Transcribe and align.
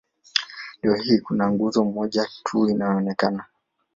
Leo 0.83 0.95
hii 0.95 1.19
kuna 1.19 1.51
nguzo 1.51 1.83
moja 1.85 2.27
tu 2.43 2.69
inayoonekana. 2.69 3.45